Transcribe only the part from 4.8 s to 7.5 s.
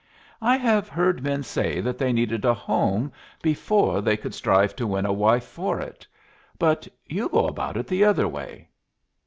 win a wife for it. But you go